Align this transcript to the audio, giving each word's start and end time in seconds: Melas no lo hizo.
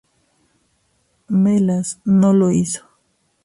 Melas 1.27 1.99
no 2.05 2.33
lo 2.33 2.49
hizo. 2.49 2.87